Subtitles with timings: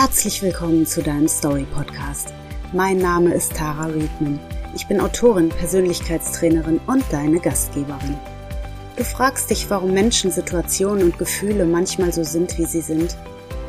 [0.00, 2.32] Herzlich willkommen zu deinem Story Podcast.
[2.72, 4.38] Mein Name ist Tara Riedman.
[4.76, 8.16] Ich bin Autorin, Persönlichkeitstrainerin und deine Gastgeberin.
[8.96, 13.16] Du fragst dich, warum Menschen, Situationen und Gefühle manchmal so sind, wie sie sind?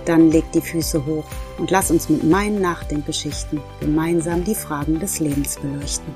[0.05, 1.25] Dann leg die Füße hoch
[1.57, 6.13] und lass uns mit meinen Nachdenkgeschichten gemeinsam die Fragen des Lebens beleuchten.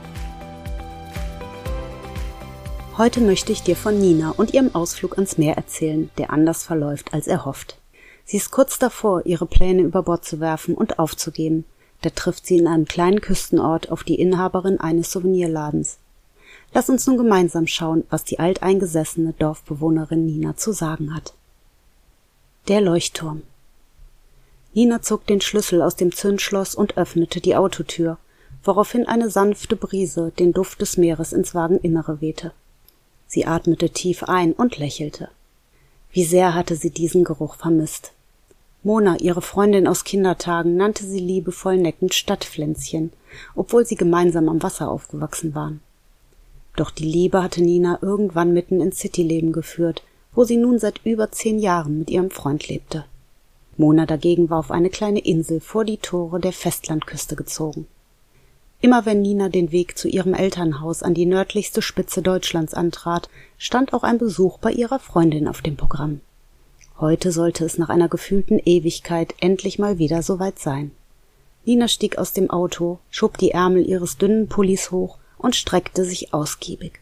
[2.99, 7.15] Heute möchte ich dir von Nina und ihrem Ausflug ans Meer erzählen, der anders verläuft
[7.15, 7.79] als erhofft.
[8.25, 11.65] Sie ist kurz davor, ihre Pläne über Bord zu werfen und aufzugeben.
[12.01, 15.97] Da trifft sie in einem kleinen Küstenort auf die Inhaberin eines Souvenirladens.
[16.73, 21.33] Lass uns nun gemeinsam schauen, was die alteingesessene Dorfbewohnerin Nina zu sagen hat.
[22.67, 23.43] Der Leuchtturm.
[24.73, 28.17] Nina zog den Schlüssel aus dem Zündschloss und öffnete die Autotür,
[28.63, 32.53] woraufhin eine sanfte Brise den Duft des Meeres ins Wageninnere wehte.
[33.27, 35.29] Sie atmete tief ein und lächelte.
[36.13, 38.13] Wie sehr hatte sie diesen Geruch vermisst.
[38.83, 43.11] Mona, ihre Freundin aus Kindertagen, nannte sie liebevoll neckend Stadtpflänzchen,
[43.55, 45.81] obwohl sie gemeinsam am Wasser aufgewachsen waren.
[46.75, 51.31] Doch die Liebe hatte Nina irgendwann mitten ins Cityleben geführt, wo sie nun seit über
[51.31, 53.05] zehn Jahren mit ihrem Freund lebte.
[53.77, 57.87] Mona dagegen war auf eine kleine Insel vor die Tore der Festlandküste gezogen.
[58.83, 63.93] Immer wenn Nina den Weg zu ihrem Elternhaus an die nördlichste Spitze Deutschlands antrat, stand
[63.93, 66.19] auch ein Besuch bei ihrer Freundin auf dem Programm.
[66.99, 70.91] Heute sollte es nach einer gefühlten Ewigkeit endlich mal wieder soweit sein.
[71.63, 76.33] Nina stieg aus dem Auto, schob die Ärmel ihres dünnen Pullis hoch und streckte sich
[76.33, 76.99] ausgiebig.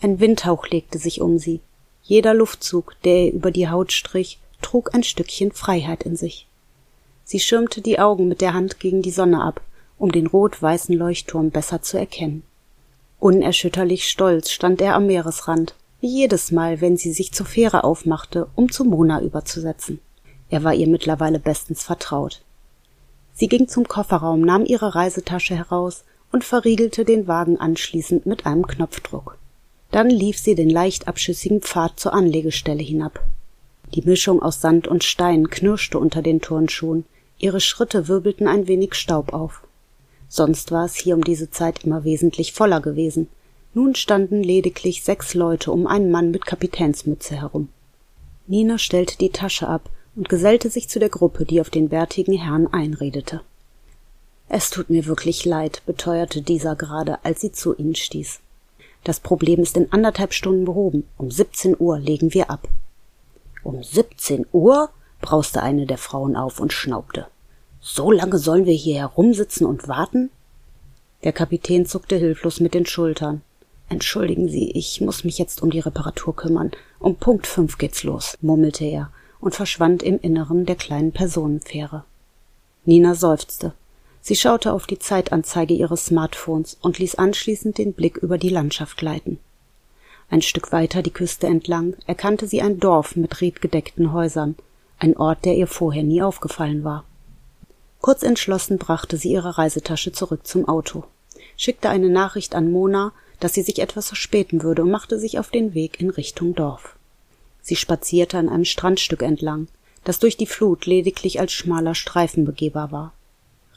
[0.00, 1.60] Ein Windhauch legte sich um sie.
[2.02, 6.46] Jeder Luftzug, der ihr über die Haut strich, trug ein Stückchen Freiheit in sich.
[7.24, 9.60] Sie schirmte die Augen mit der Hand gegen die Sonne ab,
[10.02, 12.42] um den rot-weißen Leuchtturm besser zu erkennen.
[13.20, 18.48] Unerschütterlich stolz stand er am Meeresrand, wie jedes Mal, wenn sie sich zur Fähre aufmachte,
[18.56, 20.00] um zu Mona überzusetzen.
[20.50, 22.42] Er war ihr mittlerweile bestens vertraut.
[23.32, 28.66] Sie ging zum Kofferraum, nahm ihre Reisetasche heraus und verriegelte den Wagen anschließend mit einem
[28.66, 29.38] Knopfdruck.
[29.92, 33.24] Dann lief sie den leicht abschüssigen Pfad zur Anlegestelle hinab.
[33.94, 37.04] Die Mischung aus Sand und Stein knirschte unter den Turnschuhen,
[37.38, 39.62] ihre Schritte wirbelten ein wenig Staub auf.
[40.34, 43.28] Sonst war es hier um diese Zeit immer wesentlich voller gewesen.
[43.74, 47.68] Nun standen lediglich sechs Leute um einen Mann mit Kapitänsmütze herum.
[48.46, 52.32] Nina stellte die Tasche ab und gesellte sich zu der Gruppe, die auf den bärtigen
[52.32, 53.42] Herrn einredete.
[54.48, 58.40] Es tut mir wirklich leid, beteuerte dieser gerade, als sie zu ihnen stieß.
[59.04, 61.06] Das Problem ist in anderthalb Stunden behoben.
[61.18, 62.68] Um siebzehn Uhr legen wir ab.
[63.62, 64.88] Um siebzehn Uhr?
[65.20, 67.26] brauste eine der Frauen auf und schnaubte.
[67.84, 70.30] So lange sollen wir hier herumsitzen und warten?
[71.24, 73.42] Der Kapitän zuckte hilflos mit den Schultern.
[73.88, 76.70] Entschuldigen Sie, ich muss mich jetzt um die Reparatur kümmern.
[77.00, 79.10] Um Punkt fünf geht's los, murmelte er
[79.40, 82.04] und verschwand im Inneren der kleinen Personenfähre.
[82.84, 83.72] Nina seufzte.
[84.20, 88.96] Sie schaute auf die Zeitanzeige ihres Smartphones und ließ anschließend den Blick über die Landschaft
[88.96, 89.40] gleiten.
[90.30, 94.54] Ein Stück weiter die Küste entlang erkannte sie ein Dorf mit redgedeckten Häusern,
[95.00, 97.04] ein Ort, der ihr vorher nie aufgefallen war.
[98.02, 101.04] Kurz entschlossen brachte sie ihre Reisetasche zurück zum Auto,
[101.56, 105.50] schickte eine Nachricht an Mona, dass sie sich etwas verspäten würde und machte sich auf
[105.50, 106.96] den Weg in Richtung Dorf.
[107.62, 109.68] Sie spazierte an einem Strandstück entlang,
[110.02, 113.12] das durch die Flut lediglich als schmaler Streifen begehbar war.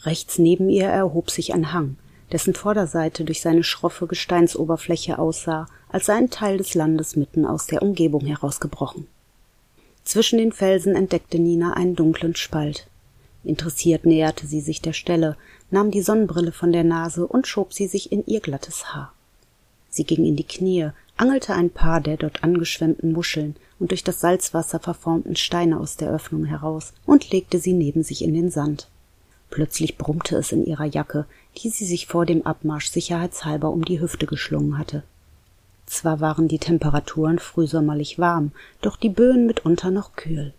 [0.05, 1.97] Rechts neben ihr erhob sich ein Hang,
[2.31, 7.67] dessen Vorderseite durch seine schroffe Gesteinsoberfläche aussah, als sei ein Teil des Landes mitten aus
[7.67, 9.05] der Umgebung herausgebrochen.
[10.03, 12.87] Zwischen den Felsen entdeckte Nina einen dunklen Spalt.
[13.45, 15.37] Interessiert näherte sie sich der Stelle,
[15.69, 19.13] nahm die Sonnenbrille von der Nase und schob sie sich in ihr glattes Haar.
[19.89, 24.19] Sie ging in die Knie, angelte ein paar der dort angeschwemmten Muscheln und durch das
[24.19, 28.89] Salzwasser verformten Steine aus der Öffnung heraus und legte sie neben sich in den Sand.
[29.51, 31.25] Plötzlich brummte es in ihrer Jacke,
[31.57, 35.03] die sie sich vor dem Abmarsch sicherheitshalber um die Hüfte geschlungen hatte.
[35.85, 38.51] Zwar waren die Temperaturen frühsommerlich warm,
[38.81, 40.53] doch die Böen mitunter noch kühl.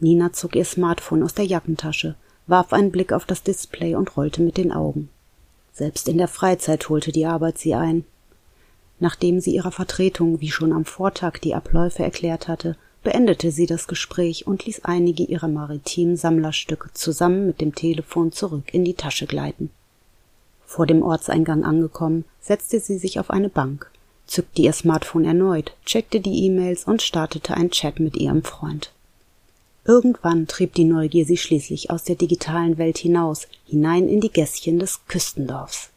[0.00, 2.14] Nina zog ihr Smartphone aus der Jackentasche,
[2.46, 5.08] warf einen Blick auf das Display und rollte mit den Augen.
[5.72, 8.04] Selbst in der Freizeit holte die Arbeit sie ein.
[9.00, 13.86] Nachdem sie ihrer Vertretung wie schon am Vortag die Abläufe erklärt hatte, beendete sie das
[13.86, 19.26] Gespräch und ließ einige ihrer maritimen Sammlerstücke zusammen mit dem Telefon zurück in die Tasche
[19.26, 19.70] gleiten.
[20.66, 23.90] Vor dem Ortseingang angekommen, setzte sie sich auf eine Bank,
[24.26, 28.92] zückte ihr Smartphone erneut, checkte die E-Mails und startete ein Chat mit ihrem Freund.
[29.88, 34.78] Irgendwann trieb die Neugier sie schließlich aus der digitalen Welt hinaus, hinein in die Gässchen
[34.78, 35.88] des Küstendorfs.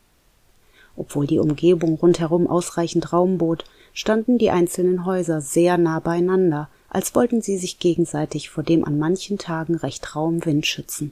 [0.95, 7.15] Obwohl die Umgebung rundherum ausreichend Raum bot, standen die einzelnen Häuser sehr nah beieinander, als
[7.15, 11.11] wollten sie sich gegenseitig vor dem an manchen Tagen recht rauen Wind schützen.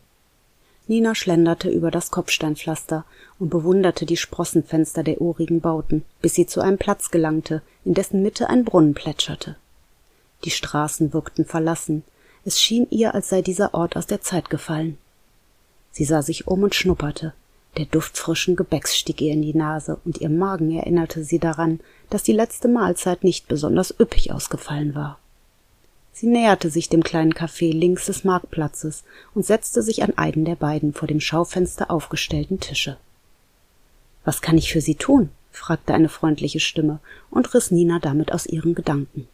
[0.88, 3.04] Nina schlenderte über das Kopfsteinpflaster
[3.40, 8.22] und bewunderte die Sprossenfenster der urigen Bauten, bis sie zu einem Platz gelangte, in dessen
[8.22, 9.58] Mitte ein Brunnen plätscherte.
[10.46, 12.04] Die Straßen wirkten verlassen,
[12.46, 14.98] es schien ihr, als sei dieser Ort aus der Zeit gefallen.
[15.92, 17.34] Sie sah sich um und schnupperte.
[17.78, 21.80] Der Duft frischen Gebäcks stieg ihr in die Nase, und ihr Magen erinnerte sie daran,
[22.10, 25.20] dass die letzte Mahlzeit nicht besonders üppig ausgefallen war.
[26.12, 29.04] Sie näherte sich dem kleinen Café links des Marktplatzes
[29.36, 32.98] und setzte sich an einen der beiden vor dem Schaufenster aufgestellten Tische.
[34.26, 35.30] Was kann ich für Sie tun?
[35.52, 37.00] fragte eine freundliche Stimme
[37.30, 39.28] und riss Nina damit aus ihren Gedanken.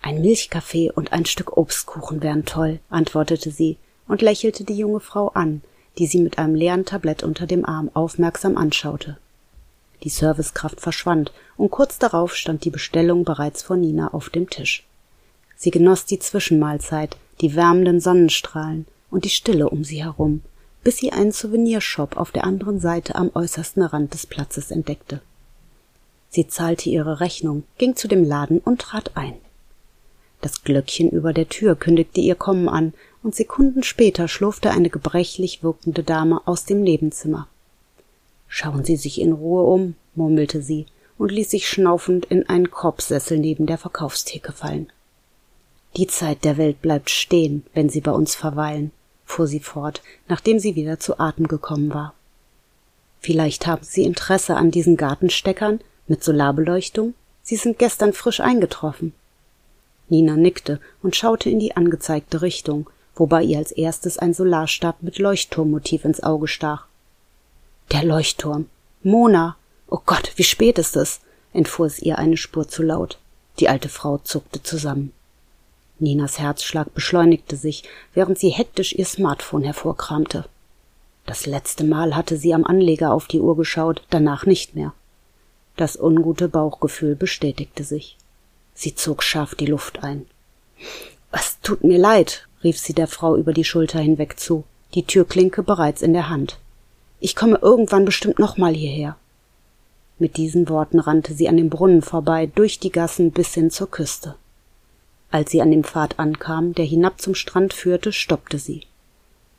[0.00, 5.28] Ein Milchkaffee und ein Stück Obstkuchen wären toll, antwortete sie und lächelte die junge Frau
[5.28, 5.62] an,
[5.98, 9.18] die sie mit einem leeren Tablett unter dem Arm aufmerksam anschaute.
[10.04, 14.86] Die Servicekraft verschwand, und kurz darauf stand die Bestellung bereits vor Nina auf dem Tisch.
[15.56, 20.42] Sie genoss die Zwischenmahlzeit, die wärmenden Sonnenstrahlen und die Stille um sie herum,
[20.84, 25.20] bis sie einen Souvenirshop auf der anderen Seite am äußersten Rand des Platzes entdeckte.
[26.30, 29.34] Sie zahlte ihre Rechnung, ging zu dem Laden und trat ein.
[30.40, 32.92] Das Glöckchen über der Tür kündigte ihr Kommen an,
[33.22, 37.48] und Sekunden später schlurfte eine gebrechlich wirkende Dame aus dem Nebenzimmer.
[38.46, 40.86] Schauen Sie sich in Ruhe um, murmelte sie
[41.18, 44.90] und ließ sich schnaufend in einen Korbsessel neben der Verkaufstheke fallen.
[45.96, 48.92] Die Zeit der Welt bleibt stehen, wenn Sie bei uns verweilen,
[49.24, 52.14] fuhr sie fort, nachdem sie wieder zu Atem gekommen war.
[53.20, 57.14] Vielleicht haben Sie Interesse an diesen Gartensteckern mit Solarbeleuchtung?
[57.42, 59.12] Sie sind gestern frisch eingetroffen.
[60.08, 65.18] Nina nickte und schaute in die angezeigte Richtung, wobei ihr als erstes ein Solarstab mit
[65.18, 66.86] Leuchtturmmotiv ins Auge stach.
[67.92, 68.66] Der Leuchtturm.
[69.02, 69.56] Mona.
[69.88, 71.20] Oh Gott, wie spät ist es?
[71.52, 73.18] entfuhr es ihr eine Spur zu laut.
[73.58, 75.12] Die alte Frau zuckte zusammen.
[75.98, 77.82] Ninas Herzschlag beschleunigte sich,
[78.14, 80.44] während sie hektisch ihr Smartphone hervorkramte.
[81.26, 84.92] Das letzte Mal hatte sie am Anleger auf die Uhr geschaut, danach nicht mehr.
[85.76, 88.16] Das ungute Bauchgefühl bestätigte sich.
[88.80, 90.26] Sie zog scharf die Luft ein.
[91.32, 94.62] Es tut mir leid, rief sie der Frau über die Schulter hinweg zu,
[94.94, 96.58] die Türklinke bereits in der Hand.
[97.18, 99.16] Ich komme irgendwann bestimmt noch mal hierher.
[100.20, 103.90] Mit diesen Worten rannte sie an dem Brunnen vorbei, durch die Gassen bis hin zur
[103.90, 104.36] Küste.
[105.32, 108.82] Als sie an dem Pfad ankam, der hinab zum Strand führte, stoppte sie.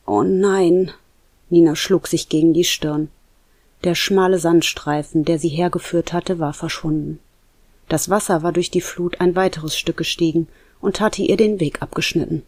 [0.06, 0.94] Oh nein.
[1.50, 3.10] Nina schlug sich gegen die Stirn.
[3.84, 7.20] Der schmale Sandstreifen, der sie hergeführt hatte, war verschwunden.
[7.90, 10.48] Das Wasser war durch die Flut ein weiteres Stück gestiegen
[10.80, 12.44] und hatte ihr den Weg abgeschnitten.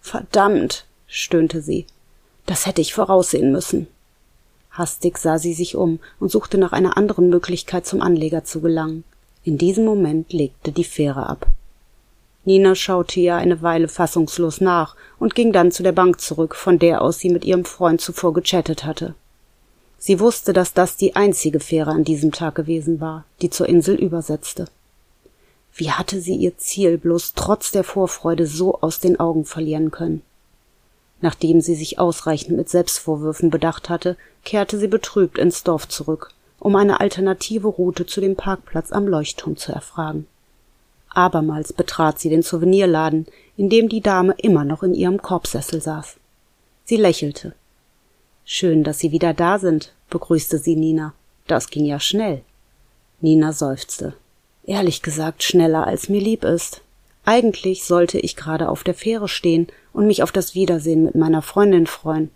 [0.00, 1.86] Verdammt, stöhnte sie.
[2.46, 3.86] Das hätte ich voraussehen müssen.
[4.70, 9.04] Hastig sah sie sich um und suchte nach einer anderen Möglichkeit zum Anleger zu gelangen.
[9.44, 11.46] In diesem Moment legte die Fähre ab.
[12.44, 16.78] Nina schaute ihr eine Weile fassungslos nach und ging dann zu der Bank zurück, von
[16.78, 19.14] der aus sie mit ihrem Freund zuvor gechattet hatte.
[19.98, 23.96] Sie wusste, dass das die einzige Fähre an diesem Tag gewesen war, die zur Insel
[23.96, 24.66] übersetzte.
[25.76, 30.22] Wie hatte sie ihr Ziel bloß trotz der Vorfreude so aus den Augen verlieren können?
[31.20, 36.76] Nachdem sie sich ausreichend mit Selbstvorwürfen bedacht hatte, kehrte sie betrübt ins Dorf zurück, um
[36.76, 40.26] eine alternative Route zu dem Parkplatz am Leuchtturm zu erfragen.
[41.10, 43.26] Abermals betrat sie den Souvenirladen,
[43.58, 46.16] in dem die Dame immer noch in ihrem Korbsessel saß.
[46.84, 47.54] Sie lächelte.
[48.44, 51.14] Schön, dass Sie wieder da sind, begrüßte sie Nina.
[51.46, 52.42] Das ging ja schnell.
[53.20, 54.14] Nina seufzte.
[54.66, 56.82] Ehrlich gesagt schneller, als mir lieb ist.
[57.24, 61.40] Eigentlich sollte ich gerade auf der Fähre stehen und mich auf das Wiedersehen mit meiner
[61.40, 62.30] Freundin freuen.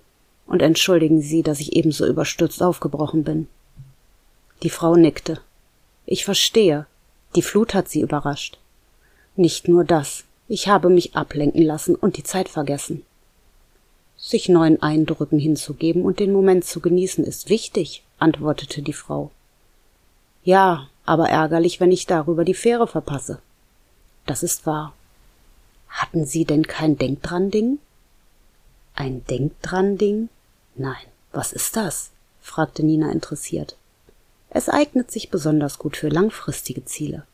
[0.46, 3.48] Und entschuldigen Sie, dass ich ebenso überstürzt aufgebrochen bin.
[4.62, 5.40] Die Frau nickte.
[6.06, 6.86] Ich verstehe.
[7.34, 8.58] Die Flut hat Sie überrascht.
[9.36, 10.24] Nicht nur das.
[10.48, 13.04] Ich habe mich ablenken lassen und die Zeit vergessen.
[14.16, 19.30] Sich neuen Eindrücken hinzugeben und den Moment zu genießen ist wichtig, antwortete die Frau.
[20.42, 23.40] Ja, aber ärgerlich, wenn ich darüber die Fähre verpasse.
[24.26, 24.94] Das ist wahr.
[25.88, 27.78] Hatten Sie denn kein Denkdran-Ding?
[28.94, 30.28] Ein Denkdran-Ding?
[30.76, 31.06] Nein.
[31.32, 32.10] Was ist das?
[32.40, 33.76] fragte Nina interessiert.
[34.48, 37.24] Es eignet sich besonders gut für langfristige Ziele.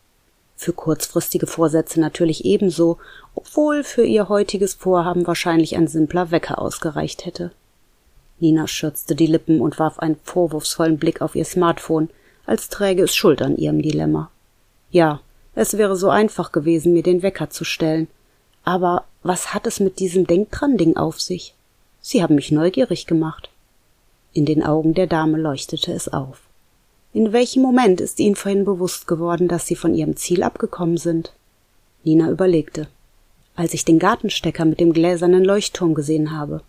[0.55, 2.97] Für kurzfristige Vorsätze natürlich ebenso,
[3.35, 7.51] obwohl für ihr heutiges Vorhaben wahrscheinlich ein simpler Wecker ausgereicht hätte.
[8.39, 12.09] Nina schürzte die Lippen und warf einen vorwurfsvollen Blick auf ihr Smartphone,
[12.47, 14.31] als träge es Schuld an ihrem Dilemma.
[14.89, 15.21] Ja,
[15.53, 18.07] es wäre so einfach gewesen, mir den Wecker zu stellen.
[18.63, 21.53] Aber was hat es mit diesem Denkdran-Ding auf sich?
[22.01, 23.49] Sie haben mich neugierig gemacht.
[24.33, 26.41] In den Augen der Dame leuchtete es auf.
[27.13, 31.33] In welchem Moment ist Ihnen vorhin bewusst geworden, dass Sie von Ihrem Ziel abgekommen sind?
[32.03, 32.87] Nina überlegte.
[33.55, 36.61] Als ich den Gartenstecker mit dem gläsernen Leuchtturm gesehen habe.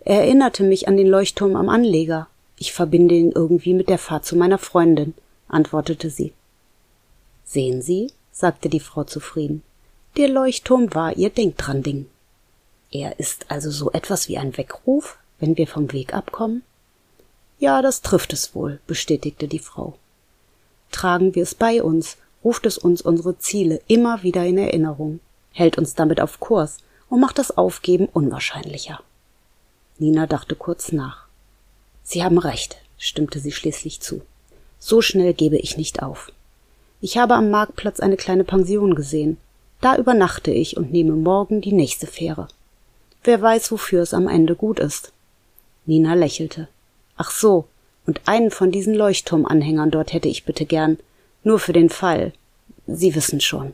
[0.00, 2.26] Er erinnerte mich an den Leuchtturm am Anleger.
[2.56, 5.14] Ich verbinde ihn irgendwie mit der Fahrt zu meiner Freundin,
[5.48, 6.32] antwortete sie.
[7.44, 9.62] Sehen Sie, sagte die Frau zufrieden.
[10.16, 12.06] Der Leuchtturm war ihr Denkdran-Ding.
[12.90, 16.62] Er ist also so etwas wie ein Weckruf, wenn wir vom Weg abkommen?
[17.58, 19.94] Ja, das trifft es wohl, bestätigte die Frau.
[20.90, 25.20] Tragen wir es bei uns, ruft es uns unsere Ziele immer wieder in Erinnerung,
[25.52, 29.00] hält uns damit auf Kurs und macht das Aufgeben unwahrscheinlicher.
[29.98, 31.23] Nina dachte kurz nach.
[32.04, 34.20] Sie haben recht, stimmte sie schließlich zu.
[34.78, 36.30] So schnell gebe ich nicht auf.
[37.00, 39.38] Ich habe am Marktplatz eine kleine Pension gesehen.
[39.80, 42.48] Da übernachte ich und nehme morgen die nächste Fähre.
[43.24, 45.12] Wer weiß, wofür es am Ende gut ist.
[45.86, 46.68] Nina lächelte.
[47.16, 47.66] Ach so,
[48.06, 50.98] und einen von diesen Leuchtturmanhängern dort hätte ich bitte gern.
[51.42, 52.32] Nur für den Fall.
[52.86, 53.72] Sie wissen schon.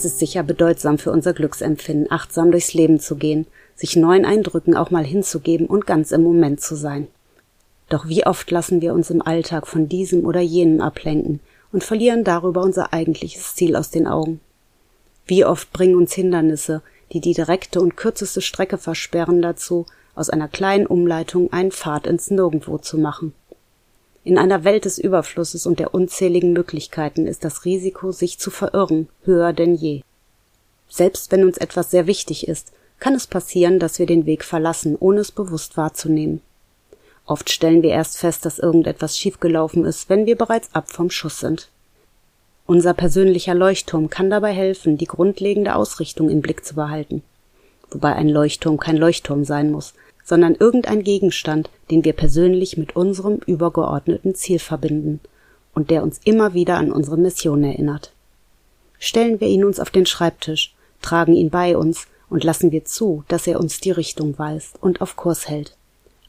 [0.00, 4.74] Es ist sicher bedeutsam für unser Glücksempfinden, achtsam durchs Leben zu gehen, sich neuen Eindrücken
[4.74, 7.08] auch mal hinzugeben und ganz im Moment zu sein.
[7.90, 11.40] Doch wie oft lassen wir uns im Alltag von diesem oder jenem ablenken
[11.70, 14.40] und verlieren darüber unser eigentliches Ziel aus den Augen.
[15.26, 16.80] Wie oft bringen uns Hindernisse,
[17.12, 22.30] die die direkte und kürzeste Strecke versperren, dazu, aus einer kleinen Umleitung einen Pfad ins
[22.30, 23.34] Nirgendwo zu machen.
[24.22, 29.08] In einer Welt des Überflusses und der unzähligen Möglichkeiten ist das Risiko, sich zu verirren,
[29.24, 30.02] höher denn je.
[30.88, 34.96] Selbst wenn uns etwas sehr wichtig ist, kann es passieren, dass wir den Weg verlassen,
[35.00, 36.42] ohne es bewusst wahrzunehmen.
[37.24, 41.40] Oft stellen wir erst fest, dass irgendetwas schiefgelaufen ist, wenn wir bereits ab vom Schuss
[41.40, 41.70] sind.
[42.66, 47.22] Unser persönlicher Leuchtturm kann dabei helfen, die grundlegende Ausrichtung im Blick zu behalten.
[47.90, 49.94] Wobei ein Leuchtturm kein Leuchtturm sein muss,
[50.30, 55.18] sondern irgendein Gegenstand, den wir persönlich mit unserem übergeordneten Ziel verbinden
[55.74, 58.12] und der uns immer wieder an unsere Mission erinnert.
[59.00, 60.72] Stellen wir ihn uns auf den Schreibtisch,
[61.02, 65.00] tragen ihn bei uns und lassen wir zu, dass er uns die Richtung weist und
[65.00, 65.76] auf Kurs hält,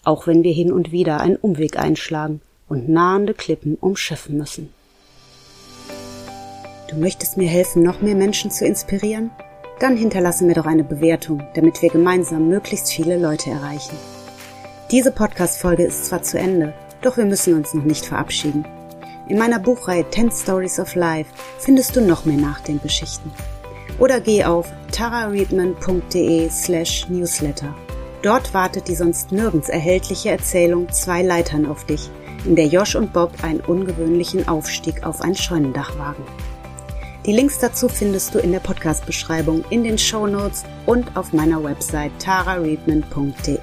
[0.03, 4.69] auch wenn wir hin und wieder einen Umweg einschlagen und nahende Klippen umschiffen müssen.
[6.89, 9.29] Du möchtest mir helfen, noch mehr Menschen zu inspirieren?
[9.79, 13.97] Dann hinterlasse mir doch eine Bewertung, damit wir gemeinsam möglichst viele Leute erreichen.
[14.91, 18.65] Diese Podcast-Folge ist zwar zu Ende, doch wir müssen uns noch nicht verabschieden.
[19.27, 23.31] In meiner Buchreihe 10 Stories of Life findest du noch mehr Nachdenkgeschichten.
[23.99, 27.73] Oder geh auf tarareadman.de slash newsletter.
[28.21, 32.09] Dort wartet die sonst nirgends erhältliche Erzählung Zwei Leitern auf dich,
[32.45, 36.23] in der Josh und Bob einen ungewöhnlichen Aufstieg auf ein Scheunendach wagen.
[37.25, 41.63] Die Links dazu findest du in der Podcast-Beschreibung, in den Show Notes und auf meiner
[41.63, 43.59] Website tarareadman.de.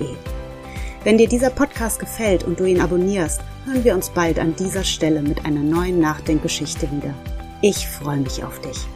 [1.03, 4.85] Wenn dir dieser Podcast gefällt und du ihn abonnierst, hören wir uns bald an dieser
[4.85, 7.15] Stelle mit einer neuen Nachdenkgeschichte wieder.
[7.61, 8.87] Ich freue mich auf dich.